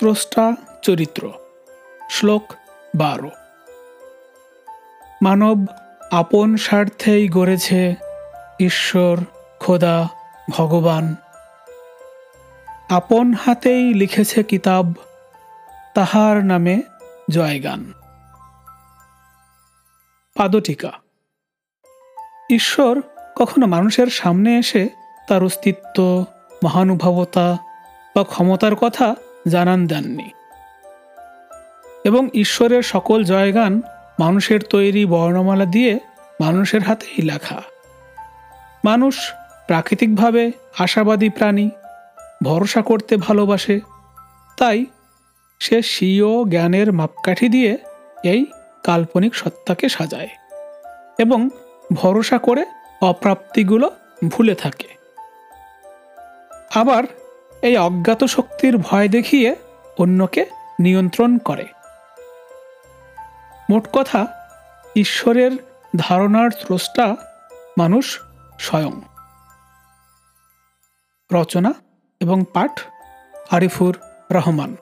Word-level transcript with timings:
স্রষ্টা 0.00 0.52
চরিত্র। 0.82 1.32
শ্লোক 2.10 2.52
বারো। 2.96 3.30
মানব 5.22 5.66
আপন 6.10 6.56
স্বার্থেই 6.56 7.28
গড়েছে 7.28 7.94
ঈশ্বর, 8.60 9.24
খোদা, 9.60 10.08
ভগবান। 10.50 11.14
আপন 12.90 13.34
হাতেই 13.34 13.94
লিখেছে 13.94 14.42
কিতাব, 14.42 14.92
তাহার 15.94 16.44
নামে 16.44 16.82
জয়গান। 17.30 17.92
পাদটিকা। 20.34 20.92
ঈশ্বর 22.50 23.00
কখনো 23.36 23.66
মানুষের 23.66 24.06
সামনে 24.06 24.58
এসে 24.58 24.88
তার 25.28 25.44
অস্তিত্ব, 25.44 26.24
মহানুভবতা 26.64 27.58
বা 28.16 28.24
ক্ষমতার 28.24 28.76
কথা 28.76 29.14
জানান 29.48 29.86
দেননি। 29.86 30.30
এবং 32.04 32.28
ঈশ্বরের 32.34 32.82
সকল 32.82 33.24
জয়গান 33.24 33.82
মানুষের 34.20 34.60
তৈরি 34.62 35.04
বর্ণমালা 35.04 35.64
দিয়ে 35.64 35.98
মানুষের 36.40 36.82
হাতেই 36.82 37.22
লেখা। 37.22 37.62
মানুষ 38.84 39.32
প্রাকৃতিকভাবে 39.66 40.50
আশাবাদী 40.78 41.28
প্রাণী, 41.28 41.70
ভরসা 42.42 42.82
করতে 42.82 43.16
ভালোবাসে, 43.16 43.80
তাই 44.56 44.86
সে 45.60 45.82
স্বীয় 45.82 46.50
জ্ঞানের 46.50 46.92
মাপকাঠি 46.92 47.48
দিয়ে 47.48 47.78
এই 48.24 48.46
কাল্পনিক 48.84 49.34
সত্তাকে 49.34 49.88
সাজায় 49.88 50.28
এবং 51.18 51.48
ভরসা 51.92 52.38
করে 52.38 52.64
অপ্রাপ্তিগুলো 53.02 53.90
ভুলে 54.28 54.54
থাকে। 54.54 54.88
আবার 56.74 57.04
এই 57.62 57.76
অজ্ঞাত 57.76 58.24
শক্তির 58.24 58.78
ভয় 58.78 59.08
দেখিয়ে 59.08 59.56
অন্যকে 59.98 60.46
নিয়ন্ত্রণ 60.80 61.38
করে। 61.38 61.66
মোট 63.70 63.88
কথা, 63.92 64.26
ঈশ্বরের 64.96 65.50
ধারণার 65.96 66.50
স্রষ্টা 66.50 67.16
মানুষ 67.78 68.20
স্বয়ং। 68.58 69.00
রচনা 71.32 71.74
এবং 72.20 72.44
পাঠ 72.52 72.80
আরিফুর 73.50 73.98
রহমান। 74.30 74.76